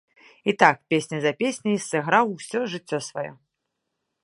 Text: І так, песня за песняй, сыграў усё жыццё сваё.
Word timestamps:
І 0.49 0.53
так, 0.63 0.79
песня 0.93 1.19
за 1.25 1.33
песняй, 1.43 1.77
сыграў 1.89 2.25
усё 2.39 2.59
жыццё 2.75 2.99
сваё. 3.11 3.33